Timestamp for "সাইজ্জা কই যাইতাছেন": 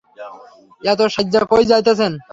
1.13-2.11